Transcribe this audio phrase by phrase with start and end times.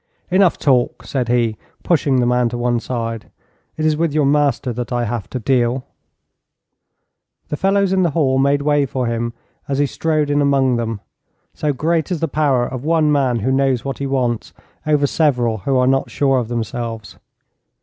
[0.31, 3.29] 'Enough talk,' said he, pushing the man to one side.
[3.77, 5.85] 'It is with your master that I have to deal.'
[7.49, 9.31] The fellows in the hall made way for him
[9.67, 11.01] as he strode in among them,
[11.53, 14.53] so great is the power of one man who knows what he wants
[14.87, 17.19] over several who are not sure of themselves.